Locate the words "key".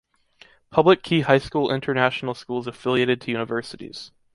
1.03-1.21